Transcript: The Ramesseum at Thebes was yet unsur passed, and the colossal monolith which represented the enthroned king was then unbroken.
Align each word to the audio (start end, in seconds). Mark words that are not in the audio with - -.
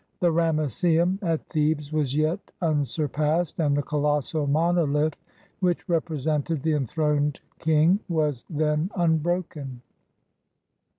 The 0.19 0.31
Ramesseum 0.31 1.19
at 1.21 1.45
Thebes 1.47 1.93
was 1.93 2.15
yet 2.15 2.39
unsur 2.59 3.07
passed, 3.11 3.59
and 3.59 3.77
the 3.77 3.83
colossal 3.83 4.47
monolith 4.47 5.15
which 5.59 5.87
represented 5.87 6.63
the 6.63 6.73
enthroned 6.73 7.39
king 7.59 7.99
was 8.09 8.43
then 8.49 8.89
unbroken. 8.95 9.83